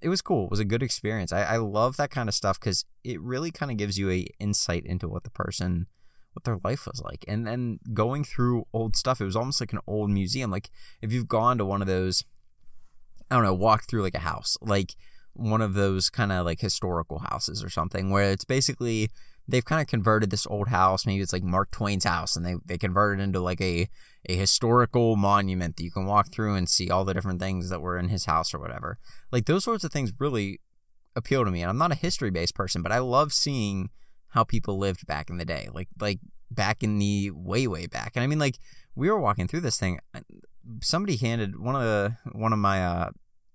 it 0.00 0.08
was 0.08 0.22
cool. 0.22 0.46
It 0.46 0.50
was 0.50 0.60
a 0.60 0.64
good 0.64 0.82
experience. 0.82 1.30
I, 1.30 1.42
I 1.42 1.56
love 1.58 1.98
that 1.98 2.10
kind 2.10 2.26
of 2.26 2.34
stuff 2.34 2.58
because 2.58 2.86
it 3.04 3.20
really 3.20 3.50
kind 3.50 3.70
of 3.70 3.76
gives 3.76 3.98
you 3.98 4.10
a 4.10 4.26
insight 4.40 4.86
into 4.86 5.08
what 5.08 5.24
the 5.24 5.30
person 5.30 5.88
what 6.32 6.44
their 6.44 6.58
life 6.64 6.86
was 6.86 7.02
like. 7.02 7.22
And 7.28 7.46
then 7.46 7.78
going 7.92 8.24
through 8.24 8.64
old 8.72 8.96
stuff 8.96 9.20
it 9.20 9.24
was 9.24 9.36
almost 9.36 9.60
like 9.60 9.74
an 9.74 9.80
old 9.86 10.10
museum. 10.10 10.50
Like 10.50 10.70
if 11.02 11.12
you've 11.12 11.28
gone 11.28 11.58
to 11.58 11.66
one 11.66 11.82
of 11.82 11.86
those 11.86 12.24
I 13.30 13.36
don't 13.36 13.44
know, 13.44 13.54
walk 13.54 13.88
through 13.88 14.02
like 14.02 14.14
a 14.14 14.20
house, 14.20 14.56
like 14.60 14.94
one 15.32 15.60
of 15.60 15.74
those 15.74 16.10
kind 16.10 16.32
of 16.32 16.44
like 16.44 16.60
historical 16.60 17.18
houses 17.18 17.62
or 17.62 17.68
something, 17.68 18.10
where 18.10 18.30
it's 18.30 18.44
basically 18.44 19.10
they've 19.48 19.64
kind 19.64 19.80
of 19.80 19.86
converted 19.86 20.30
this 20.30 20.46
old 20.46 20.68
house. 20.68 21.06
Maybe 21.06 21.22
it's 21.22 21.32
like 21.32 21.42
Mark 21.42 21.70
Twain's 21.70 22.04
house, 22.04 22.36
and 22.36 22.44
they 22.44 22.56
they 22.64 22.78
converted 22.78 23.20
it 23.20 23.24
into 23.24 23.40
like 23.40 23.60
a 23.60 23.88
a 24.28 24.36
historical 24.36 25.16
monument 25.16 25.76
that 25.76 25.84
you 25.84 25.90
can 25.90 26.06
walk 26.06 26.32
through 26.32 26.54
and 26.54 26.68
see 26.68 26.90
all 26.90 27.04
the 27.04 27.14
different 27.14 27.40
things 27.40 27.68
that 27.68 27.80
were 27.80 27.98
in 27.98 28.08
his 28.08 28.24
house 28.24 28.52
or 28.52 28.58
whatever. 28.58 28.98
Like 29.30 29.46
those 29.46 29.64
sorts 29.64 29.84
of 29.84 29.92
things 29.92 30.12
really 30.18 30.60
appeal 31.14 31.44
to 31.44 31.50
me. 31.50 31.62
And 31.62 31.70
I'm 31.70 31.78
not 31.78 31.92
a 31.92 31.96
history 31.96 32.30
based 32.30 32.54
person, 32.54 32.82
but 32.82 32.92
I 32.92 32.98
love 32.98 33.32
seeing 33.32 33.90
how 34.28 34.44
people 34.44 34.78
lived 34.78 35.06
back 35.06 35.30
in 35.30 35.38
the 35.38 35.44
day, 35.44 35.68
like 35.72 35.88
like 36.00 36.20
back 36.50 36.82
in 36.82 36.98
the 36.98 37.30
way 37.32 37.66
way 37.66 37.86
back. 37.86 38.12
And 38.14 38.22
I 38.22 38.26
mean, 38.26 38.38
like 38.38 38.58
we 38.94 39.10
were 39.10 39.20
walking 39.20 39.46
through 39.46 39.60
this 39.60 39.78
thing. 39.78 39.98
Somebody 40.82 41.16
handed 41.16 41.58
one 41.58 41.76
of 41.76 41.82
the 41.82 42.16
one 42.32 42.52
of 42.52 42.58
my 42.58 42.84
uh, 42.84 43.10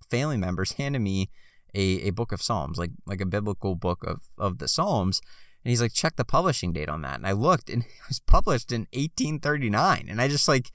family 0.09 0.37
members 0.37 0.73
handed 0.73 0.99
me 0.99 1.29
a, 1.73 2.07
a 2.07 2.09
book 2.11 2.31
of 2.31 2.41
Psalms, 2.41 2.77
like 2.77 2.91
like 3.05 3.21
a 3.21 3.25
biblical 3.25 3.75
book 3.75 4.03
of 4.05 4.21
of 4.37 4.59
the 4.59 4.67
Psalms. 4.67 5.21
And 5.63 5.69
he's 5.69 5.81
like, 5.81 5.93
check 5.93 6.15
the 6.15 6.25
publishing 6.25 6.73
date 6.73 6.89
on 6.89 7.03
that. 7.03 7.17
And 7.17 7.27
I 7.27 7.33
looked, 7.33 7.69
and 7.69 7.83
it 7.83 8.07
was 8.07 8.19
published 8.19 8.71
in 8.71 8.81
1839. 8.93 10.07
And 10.09 10.19
I 10.21 10.27
just 10.27 10.47
like, 10.47 10.71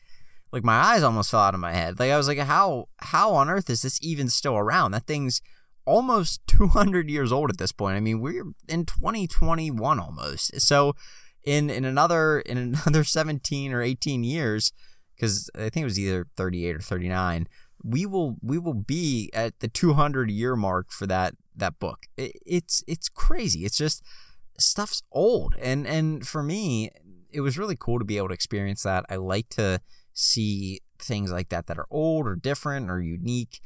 like 0.52 0.64
my 0.64 0.76
eyes 0.76 1.02
almost 1.02 1.30
fell 1.30 1.40
out 1.40 1.54
of 1.54 1.60
my 1.60 1.72
head. 1.72 1.98
Like 1.98 2.10
I 2.10 2.16
was 2.16 2.28
like, 2.28 2.38
how 2.38 2.88
how 2.98 3.32
on 3.32 3.50
earth 3.50 3.68
is 3.68 3.82
this 3.82 3.98
even 4.02 4.28
still 4.28 4.56
around? 4.56 4.92
That 4.92 5.06
thing's 5.06 5.40
almost 5.84 6.40
200 6.46 7.10
years 7.10 7.32
old 7.32 7.50
at 7.50 7.58
this 7.58 7.72
point. 7.72 7.96
I 7.96 8.00
mean, 8.00 8.20
we're 8.20 8.52
in 8.68 8.84
2021 8.84 10.00
almost. 10.00 10.60
So 10.60 10.94
in 11.44 11.70
in 11.70 11.84
another 11.84 12.40
in 12.40 12.58
another 12.58 13.04
17 13.04 13.72
or 13.72 13.82
18 13.82 14.24
years, 14.24 14.72
because 15.16 15.50
I 15.54 15.68
think 15.70 15.78
it 15.78 15.84
was 15.84 15.98
either 15.98 16.26
38 16.36 16.76
or 16.76 16.80
39, 16.80 17.48
we 17.82 18.06
will 18.06 18.36
we 18.42 18.58
will 18.58 18.74
be 18.74 19.30
at 19.32 19.58
the 19.60 19.68
200 19.68 20.30
year 20.30 20.56
mark 20.56 20.90
for 20.90 21.06
that 21.06 21.34
that 21.54 21.78
book. 21.78 22.06
It, 22.16 22.32
it's 22.44 22.84
it's 22.86 23.08
crazy. 23.08 23.64
It's 23.64 23.78
just 23.78 24.02
stuff's 24.58 25.02
old, 25.12 25.54
and 25.60 25.86
and 25.86 26.26
for 26.26 26.42
me, 26.42 26.90
it 27.30 27.40
was 27.40 27.58
really 27.58 27.76
cool 27.78 27.98
to 27.98 28.04
be 28.04 28.16
able 28.16 28.28
to 28.28 28.34
experience 28.34 28.82
that. 28.82 29.04
I 29.08 29.16
like 29.16 29.48
to 29.50 29.80
see 30.12 30.80
things 30.98 31.30
like 31.30 31.50
that 31.50 31.66
that 31.66 31.78
are 31.78 31.86
old 31.90 32.26
or 32.26 32.36
different 32.36 32.90
or 32.90 33.00
unique 33.00 33.60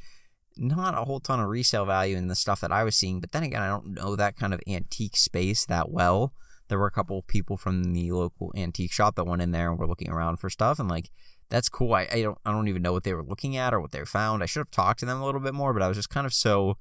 not 0.57 0.97
a 0.97 1.05
whole 1.05 1.19
ton 1.19 1.39
of 1.39 1.49
resale 1.49 1.85
value 1.85 2.17
in 2.17 2.27
the 2.27 2.35
stuff 2.35 2.61
that 2.61 2.71
I 2.71 2.83
was 2.83 2.95
seeing. 2.95 3.19
But 3.19 3.31
then 3.31 3.43
again, 3.43 3.61
I 3.61 3.67
don't 3.67 3.93
know 3.93 4.15
that 4.15 4.35
kind 4.35 4.53
of 4.53 4.61
antique 4.67 5.17
space 5.17 5.65
that 5.65 5.89
well. 5.89 6.33
There 6.67 6.79
were 6.79 6.87
a 6.87 6.91
couple 6.91 7.21
people 7.23 7.57
from 7.57 7.93
the 7.93 8.11
local 8.11 8.53
antique 8.55 8.93
shop 8.93 9.15
that 9.15 9.25
went 9.25 9.41
in 9.41 9.51
there 9.51 9.69
and 9.69 9.79
were 9.79 9.87
looking 9.87 10.09
around 10.09 10.37
for 10.37 10.49
stuff, 10.49 10.79
and 10.79 10.89
like 10.89 11.09
that's 11.51 11.69
cool. 11.69 11.93
I, 11.93 12.07
I 12.11 12.21
don't 12.21 12.37
I 12.45 12.51
don't 12.51 12.69
even 12.69 12.81
know 12.81 12.93
what 12.93 13.03
they 13.03 13.13
were 13.13 13.23
looking 13.23 13.57
at 13.57 13.73
or 13.73 13.81
what 13.81 13.91
they 13.91 14.03
found. 14.05 14.41
I 14.41 14.47
should 14.47 14.61
have 14.61 14.71
talked 14.71 15.01
to 15.01 15.05
them 15.05 15.21
a 15.21 15.25
little 15.25 15.41
bit 15.41 15.53
more, 15.53 15.73
but 15.73 15.83
I 15.83 15.87
was 15.87 15.97
just 15.97 16.09
kind 16.09 16.25
of 16.25 16.33
so 16.33 16.77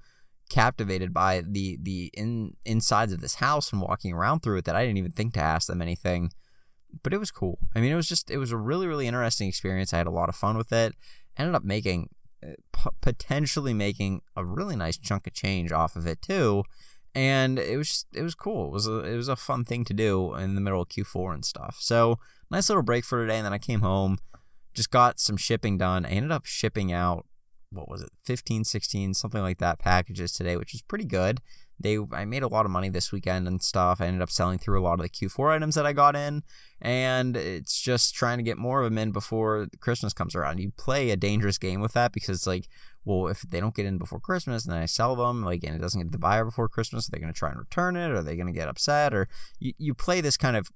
captivated 0.49 1.12
by 1.12 1.43
the 1.47 1.77
the 1.83 2.11
in 2.15 2.57
insides 2.65 3.12
of 3.12 3.21
this 3.21 3.37
house 3.37 3.73
and 3.73 3.83
walking 3.83 4.15
around 4.15 4.41
through 4.41 4.59
it 4.59 4.65
that 4.65 4.77
I 4.77 4.87
didn't 4.87 4.99
even 4.99 5.11
think 5.11 5.35
to 5.35 5.41
ask 5.41 5.67
them 5.67 5.83
anything. 5.83 6.31
But 7.03 7.12
it 7.12 7.19
was 7.19 7.31
cool. 7.31 7.59
I 7.75 7.81
mean, 7.81 7.93
it 7.93 7.97
was 7.97 8.09
just 8.09 8.31
it 8.31 8.39
was 8.39 8.53
a 8.53 8.57
really 8.57 8.87
really 8.87 9.09
interesting 9.09 9.49
experience. 9.49 9.93
I 9.93 9.99
had 9.99 10.07
a 10.07 10.12
lot 10.12 10.29
of 10.29 10.37
fun 10.37 10.57
with 10.57 10.73
it. 10.73 10.95
Ended 11.37 11.57
up 11.57 11.65
making 11.65 12.09
uh, 12.43 12.53
p- 12.73 12.91
potentially 13.00 13.75
making 13.75 14.23
a 14.37 14.45
really 14.45 14.77
nice 14.77 14.97
chunk 14.97 15.27
of 15.27 15.35
change 15.35 15.73
off 15.73 15.97
of 15.97 16.07
it 16.07 16.23
too. 16.23 16.62
And 17.12 17.59
it 17.59 17.77
was 17.77 17.89
just, 17.89 18.07
it 18.15 18.23
was 18.23 18.37
cool. 18.37 18.69
It 18.69 18.73
was 18.73 18.87
a 18.87 18.99
it 19.00 19.17
was 19.17 19.29
a 19.29 19.35
fun 19.35 19.65
thing 19.65 19.85
to 19.87 19.95
do 19.95 20.35
in 20.37 20.55
the 20.55 20.61
middle 20.61 20.83
of 20.83 20.89
Q4 20.89 21.35
and 21.35 21.45
stuff. 21.45 21.79
So 21.81 22.21
nice 22.53 22.69
little 22.69 22.85
break 22.85 23.05
for 23.05 23.21
today. 23.21 23.39
And 23.39 23.47
then 23.47 23.53
I 23.53 23.59
came 23.59 23.81
home, 23.81 24.19
just 24.75 24.91
got 24.91 25.21
some 25.21 25.37
shipping 25.37 25.79
done. 25.79 26.05
I 26.05 26.11
ended 26.11 26.33
up 26.33 26.47
shipping 26.47 26.93
out 26.93 27.27
what 27.73 27.89
was 27.89 28.03
it 28.03 28.11
15 28.25 28.65
16 28.65 29.15
something 29.15 29.43
like 29.43 29.59
that 29.59 29.79
packages 29.79 30.33
today 30.33 30.57
which 30.57 30.73
was 30.73 30.83
pretty 30.83 31.05
good 31.05 31.41
they 31.81 31.99
I 32.12 32.25
made 32.27 32.43
a 32.43 32.49
lot 32.49 32.67
of 32.67 32.71
money 32.71 32.91
this 32.91 33.11
weekend 33.11 33.49
and 33.49 33.62
stuff. 33.62 34.00
I 34.00 34.07
ended 34.07 34.23
up 34.23 34.31
selling 34.31 34.59
through 34.59 34.81
a 34.81 34.85
lot 34.85 35.00
of 35.00 35.03
the 35.03 35.09
Q4 35.09 35.57
items 35.57 35.75
that 35.75 35.87
I 35.87 35.93
got 35.93 36.15
in, 36.15 36.43
and 36.81 37.37
it's 37.37 37.81
just 37.81 38.15
trying 38.15 38.37
to 38.37 38.45
get 38.45 38.59
more 38.59 38.83
of 38.83 38.91
them 38.91 38.99
in 38.99 39.12
before 39.12 39.67
Christmas 39.81 40.12
comes 40.12 40.35
around. 40.35 40.61
You 40.61 40.73
play 40.77 41.11
a 41.11 41.17
dangerous 41.17 41.59
game 41.59 41.81
with 41.81 41.95
that 41.95 42.12
because 42.12 42.37
it's 42.37 42.47
like, 42.47 42.69
well, 43.05 43.29
if 43.29 43.41
they 43.41 43.61
don't 43.61 43.75
get 43.75 43.87
in 43.87 43.97
before 43.97 44.21
Christmas 44.21 44.65
and 44.65 44.75
then 44.75 44.83
I 44.83 44.87
sell 44.87 45.17
them, 45.17 45.43
like, 45.43 45.65
and 45.65 45.75
it 45.75 45.81
doesn't 45.81 45.99
get 45.99 46.07
to 46.09 46.12
the 46.12 46.19
buyer 46.19 46.45
before 46.45 46.69
Christmas, 46.69 47.09
are 47.09 47.12
they 47.12 47.19
going 47.19 47.33
to 47.33 47.39
try 47.39 47.49
and 47.49 47.59
return 47.59 47.97
it? 47.97 48.11
Are 48.11 48.23
they 48.23 48.37
going 48.37 48.47
to 48.47 48.53
get 48.53 48.69
upset? 48.69 49.15
Or 49.15 49.29
you, 49.59 49.73
you 49.79 49.95
play 49.95 50.21
this 50.21 50.37
kind 50.37 50.57
of 50.57 50.69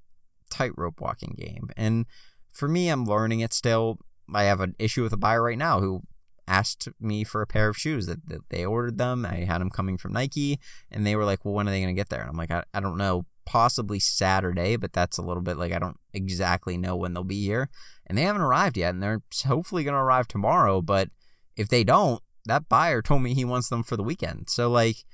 tightrope 0.50 1.00
walking 1.00 1.34
game. 1.38 1.68
And 1.76 2.06
for 2.54 2.68
me, 2.68 2.88
I'm 2.88 3.04
learning 3.04 3.40
it 3.40 3.52
still. 3.52 3.98
I 4.32 4.44
have 4.44 4.60
an 4.60 4.74
issue 4.78 5.02
with 5.02 5.12
a 5.12 5.18
buyer 5.18 5.42
right 5.42 5.58
now 5.58 5.80
who 5.80 6.02
asked 6.46 6.88
me 7.00 7.24
for 7.24 7.42
a 7.42 7.46
pair 7.46 7.68
of 7.68 7.76
shoes 7.76 8.06
that, 8.06 8.26
that 8.28 8.48
they 8.50 8.64
ordered 8.64 8.98
them. 8.98 9.26
I 9.26 9.44
had 9.44 9.60
them 9.60 9.70
coming 9.70 9.98
from 9.98 10.12
Nike, 10.12 10.58
and 10.90 11.06
they 11.06 11.16
were 11.16 11.24
like, 11.24 11.44
"Well, 11.44 11.54
when 11.54 11.68
are 11.68 11.70
they 11.70 11.80
going 11.80 11.94
to 11.94 12.00
get 12.00 12.08
there?" 12.08 12.20
And 12.20 12.30
I'm 12.30 12.36
like, 12.36 12.50
I, 12.50 12.64
"I 12.72 12.80
don't 12.80 12.96
know. 12.96 13.26
Possibly 13.44 13.98
Saturday, 14.00 14.76
but 14.76 14.94
that's 14.94 15.18
a 15.18 15.22
little 15.22 15.42
bit 15.42 15.58
like 15.58 15.72
I 15.72 15.78
don't 15.78 15.98
exactly 16.14 16.78
know 16.78 16.96
when 16.96 17.12
they'll 17.12 17.24
be 17.24 17.44
here." 17.44 17.68
And 18.06 18.16
they 18.16 18.22
haven't 18.22 18.42
arrived 18.42 18.76
yet, 18.76 18.94
and 18.94 19.02
they're 19.02 19.22
hopefully 19.44 19.84
going 19.84 19.94
to 19.94 20.00
arrive 20.00 20.28
tomorrow. 20.28 20.80
But 20.80 21.10
if 21.56 21.68
they 21.68 21.84
don't, 21.84 22.22
that 22.46 22.68
buyer 22.68 23.02
told 23.02 23.22
me 23.22 23.34
he 23.34 23.44
wants 23.44 23.68
them 23.68 23.82
for 23.82 23.96
the 23.96 24.02
weekend. 24.02 24.48
So 24.48 24.70
like, 24.70 25.04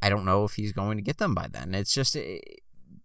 I 0.00 0.08
don't 0.08 0.24
know 0.24 0.44
if 0.44 0.54
he's 0.54 0.72
going 0.72 0.98
to 0.98 1.02
get 1.02 1.18
them 1.18 1.34
by 1.34 1.48
then. 1.50 1.74
It's 1.74 1.94
just 1.94 2.16
it, 2.16 2.61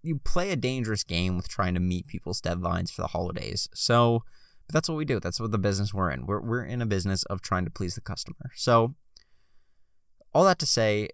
you 0.08 0.20
play 0.20 0.52
a 0.52 0.56
dangerous 0.56 1.04
game 1.04 1.36
with 1.36 1.48
trying 1.48 1.74
to 1.74 1.80
meet 1.80 2.08
people's 2.08 2.42
deadlines 2.42 2.92
for 2.92 3.02
the 3.02 3.10
holidays. 3.10 3.70
So 3.74 4.24
but 4.68 4.74
that's 4.74 4.90
what 4.90 4.98
we 4.98 5.06
do. 5.06 5.20
That's 5.20 5.40
what 5.40 5.52
the 5.52 5.58
business 5.58 5.94
we're 5.94 6.12
in. 6.12 6.26
We're, 6.26 6.42
we're 6.42 6.64
in 6.64 6.82
a 6.82 6.86
business 6.86 7.24
of 7.24 7.42
trying 7.42 7.64
to 7.66 7.72
please 7.72 7.96
the 7.96 8.02
customer. 8.02 8.52
So, 8.56 8.96
all 10.34 10.44
that 10.44 10.60
to 10.60 10.66
say, 10.66 11.08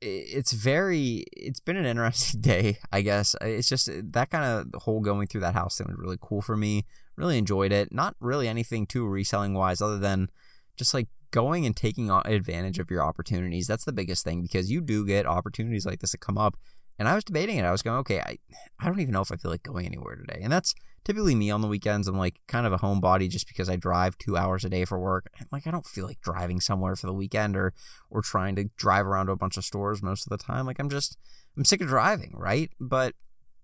it's 0.00 0.52
very, 0.52 1.24
it's 1.32 1.60
been 1.60 1.76
an 1.76 1.84
interesting 1.84 2.40
day, 2.40 2.78
I 2.90 3.02
guess. 3.02 3.36
It's 3.42 3.68
just 3.68 3.90
that 3.92 4.30
kind 4.30 4.44
of 4.44 4.82
whole 4.82 5.00
going 5.00 5.26
through 5.26 5.42
that 5.42 5.54
house 5.54 5.76
thing 5.76 5.86
was 5.88 5.98
really 5.98 6.18
cool 6.20 6.40
for 6.40 6.56
me. 6.56 6.86
Really 7.16 7.36
enjoyed 7.36 7.70
it. 7.70 7.92
Not 7.92 8.16
really 8.18 8.48
anything 8.48 8.86
too 8.86 9.06
reselling 9.06 9.52
wise, 9.52 9.82
other 9.82 9.98
than 9.98 10.30
just 10.76 10.94
like 10.94 11.08
going 11.30 11.66
and 11.66 11.76
taking 11.76 12.10
advantage 12.10 12.78
of 12.78 12.90
your 12.90 13.02
opportunities. 13.02 13.66
That's 13.66 13.84
the 13.84 13.92
biggest 13.92 14.24
thing 14.24 14.40
because 14.40 14.70
you 14.70 14.80
do 14.80 15.04
get 15.06 15.26
opportunities 15.26 15.84
like 15.84 16.00
this 16.00 16.12
that 16.12 16.18
come 16.18 16.38
up. 16.38 16.56
And 16.98 17.08
I 17.08 17.14
was 17.14 17.24
debating 17.24 17.58
it. 17.58 17.64
I 17.64 17.72
was 17.72 17.82
going, 17.82 17.98
okay, 17.98 18.20
I, 18.20 18.38
I 18.80 18.86
don't 18.86 19.00
even 19.00 19.12
know 19.12 19.20
if 19.20 19.32
I 19.32 19.36
feel 19.36 19.50
like 19.50 19.62
going 19.62 19.86
anywhere 19.86 20.16
today. 20.16 20.40
And 20.42 20.52
that's 20.52 20.74
typically 21.06 21.36
me 21.36 21.50
on 21.50 21.60
the 21.60 21.68
weekends. 21.68 22.08
I'm 22.08 22.18
like 22.18 22.40
kind 22.48 22.66
of 22.66 22.72
a 22.72 22.78
homebody 22.78 23.30
just 23.30 23.46
because 23.46 23.68
i 23.68 23.76
drive 23.76 24.18
two 24.18 24.36
hours 24.36 24.64
a 24.64 24.68
day 24.68 24.84
for 24.84 24.98
work. 24.98 25.30
Like 25.52 25.66
i 25.66 25.70
don't 25.70 25.86
feel 25.86 26.04
like 26.04 26.20
driving 26.20 26.60
somewhere 26.60 26.96
for 26.96 27.06
the 27.06 27.12
weekend 27.12 27.56
or 27.56 27.72
or 28.10 28.22
trying 28.22 28.56
to 28.56 28.64
drive 28.76 29.06
around 29.06 29.26
to 29.26 29.32
a 29.32 29.36
bunch 29.36 29.56
of 29.56 29.64
stores 29.64 30.02
most 30.02 30.26
of 30.26 30.36
the 30.36 30.42
time. 30.42 30.66
Like 30.66 30.80
i'm 30.80 30.90
just 30.90 31.16
i'm 31.56 31.64
sick 31.64 31.80
of 31.80 31.86
driving 31.86 32.32
right? 32.34 32.70
But 32.80 33.14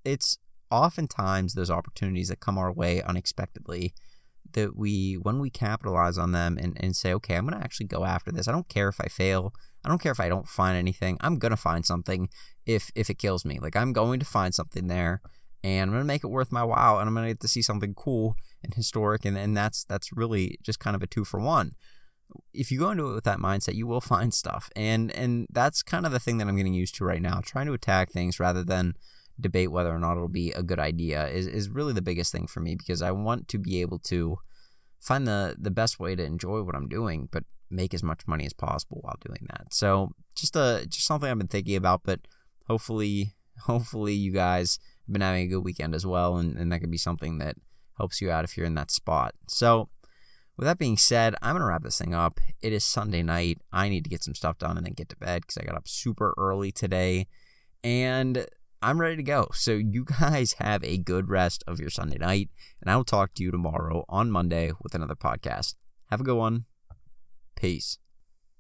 it's 0.05 0.39
oftentimes 0.71 1.55
those 1.55 1.71
opportunities 1.71 2.29
that 2.29 2.41
come 2.41 2.59
our 2.59 2.73
way 2.73 3.03
unexpectedly 3.03 3.93
that 4.53 4.77
we 4.77 5.15
when 5.15 5.41
we 5.41 5.51
capitalize 5.51 6.19
on 6.19 6.31
them 6.31 6.59
and, 6.61 6.77
and 6.79 6.95
say 6.95 7.13
okay 7.13 7.37
i'm 7.37 7.47
going 7.47 7.59
to 7.59 7.65
actually 7.65 7.87
go 7.87 8.05
after 8.05 8.31
this. 8.31 8.47
I 8.47 8.53
don't 8.53 8.69
care 8.69 8.89
if 8.89 9.01
i 9.01 9.09
fail 9.09 9.53
i 9.85 9.89
don't 9.89 10.01
care 10.01 10.13
if 10.13 10.21
i 10.21 10.29
don't 10.29 10.49
find 10.49 10.77
anything 10.77 11.17
i'm 11.21 11.39
to 11.39 11.57
find 11.57 11.85
something 11.85 12.29
if 12.67 12.91
if 12.95 13.11
it 13.11 13.19
kills 13.19 13.45
me 13.45 13.59
like 13.61 13.77
i'm 13.77 13.93
going 13.93 14.21
to 14.21 14.27
find 14.27 14.55
something 14.55 14.89
there 14.89 15.21
and 15.65 15.91
I'm 15.91 15.95
gonna 15.95 16.05
make 16.05 16.25
it 16.25 16.29
worth 16.29 16.51
my 16.51 16.65
while, 16.65 16.99
and 16.99 17.09
I'm 17.09 17.15
gonna 17.15 17.29
get 17.29 17.41
to 17.41 17.49
see 17.49 17.63
something 17.63 17.95
cool 17.95 18.35
and 18.63 18.75
historic, 18.75 19.25
and, 19.25 19.37
and 19.37 19.57
that's 19.57 19.85
that's 19.85 20.13
really 20.13 20.59
just 20.63 20.81
kind 20.81 20.97
of 20.97 21.03
a 21.03 21.07
two 21.07 21.25
for 21.25 21.41
one. 21.41 21.73
If 22.53 22.71
you 22.71 22.79
go 22.79 22.91
into 22.91 23.11
it 23.11 23.15
with 23.15 23.25
that 23.25 23.39
mindset, 23.39 23.75
you 23.75 23.87
will 23.87 24.01
find 24.15 24.35
stuff, 24.35 24.71
and 24.75 25.11
and 25.13 25.47
that's 25.51 25.83
kind 25.83 26.07
of 26.07 26.13
the 26.13 26.21
thing 26.21 26.39
that 26.39 26.49
I'm 26.49 26.57
getting 26.57 26.75
used 26.75 26.97
to 26.97 27.05
right 27.05 27.23
now. 27.23 27.41
Trying 27.45 27.67
to 27.67 27.75
attack 27.75 28.11
things 28.11 28.41
rather 28.41 28.65
than 28.65 28.95
debate 29.41 29.73
whether 29.73 29.95
or 29.95 29.99
not 29.99 30.13
it'll 30.13 30.29
be 30.29 30.53
a 30.53 30.63
good 30.63 30.79
idea 30.79 31.27
is, 31.27 31.47
is 31.47 31.71
really 31.71 31.93
the 31.93 32.03
biggest 32.03 32.31
thing 32.31 32.47
for 32.47 32.61
me 32.61 32.77
because 32.77 33.01
I 33.01 33.13
want 33.13 33.49
to 33.49 33.59
be 33.59 33.81
able 33.81 33.99
to 34.01 34.37
find 35.01 35.27
the 35.27 35.57
the 35.59 35.71
best 35.71 36.01
way 36.01 36.15
to 36.17 36.25
enjoy 36.25 36.63
what 36.63 36.75
I'm 36.75 36.89
doing, 36.89 37.29
but 37.31 37.45
make 37.73 37.95
as 37.95 38.03
much 38.03 38.27
money 38.27 38.45
as 38.45 38.53
possible 38.53 38.99
while 39.01 39.19
doing 39.25 39.47
that. 39.51 39.73
So 39.73 40.13
just 40.37 40.57
a 40.57 40.85
just 40.89 41.07
something 41.07 41.31
I've 41.31 41.39
been 41.39 41.49
thinking 41.49 41.77
about, 41.77 42.03
but 42.05 42.21
hopefully 42.67 43.35
hopefully 43.61 44.15
you 44.15 44.33
guys 44.33 44.79
have 45.07 45.13
been 45.13 45.23
having 45.23 45.45
a 45.45 45.49
good 45.49 45.65
weekend 45.65 45.95
as 45.95 46.07
well, 46.07 46.37
and, 46.37 46.57
and 46.57 46.73
that 46.73 46.81
could 46.81 46.91
be 46.91 46.99
something 46.99 47.39
that 47.39 47.57
helps 47.99 48.21
you 48.21 48.31
out 48.31 48.45
if 48.45 48.57
you're 48.57 48.67
in 48.67 48.75
that 48.75 48.91
spot. 48.91 49.35
So, 49.49 49.89
with 50.57 50.67
that 50.67 50.79
being 50.79 50.97
said, 50.97 51.35
I'm 51.41 51.57
to 51.57 51.65
wrap 51.65 51.83
this 51.83 51.99
thing 51.99 52.15
up. 52.15 52.39
It 52.61 52.73
is 52.73 52.85
Sunday 52.85 53.23
night. 53.23 53.59
I 53.73 53.89
need 53.89 54.05
to 54.05 54.11
get 54.11 54.23
some 54.23 54.35
stuff 54.35 54.59
done 54.59 54.77
and 54.77 54.85
then 54.85 54.93
get 54.93 55.09
to 55.09 55.17
bed 55.17 55.43
because 55.43 55.57
I 55.57 55.65
got 55.65 55.77
up 55.77 55.89
super 55.89 56.35
early 56.37 56.71
today. 56.71 57.27
And 57.83 58.47
I'm 58.83 59.01
ready 59.01 59.17
to 59.17 59.23
go. 59.23 59.49
So, 59.55 59.73
you 59.73 60.05
guys 60.21 60.55
have 60.55 60.85
a 60.85 60.99
good 60.99 61.29
rest 61.29 61.65
of 61.67 61.81
your 61.81 61.91
Sunday 61.91 62.19
night. 62.19 62.51
And 62.81 62.91
I 62.91 62.97
will 62.97 63.05
talk 63.05 63.35
to 63.35 63.43
you 63.43 63.51
tomorrow 63.51 64.05
on 64.09 64.31
Monday 64.31 64.73
with 64.83 64.95
another 64.95 65.17
podcast. 65.17 65.75
Have 66.11 66.21
a 66.21 66.25
good 66.25 66.37
one. 66.37 66.67
Peace. 67.55 67.99